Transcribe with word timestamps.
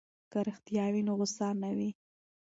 که 0.31 0.39
رښتیا 0.47 0.85
وي 0.93 1.01
نو 1.07 1.13
غوسه 1.19 1.47
نه 1.61 1.69
وي. 1.77 1.89